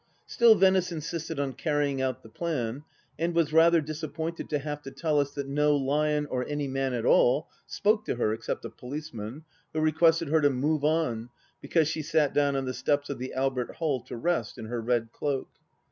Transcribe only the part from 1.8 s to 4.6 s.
out the plan, and was rather disappointed to